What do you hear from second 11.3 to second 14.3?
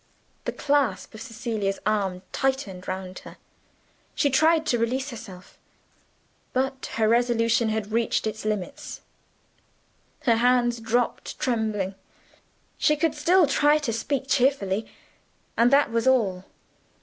trembling. She could still try to speak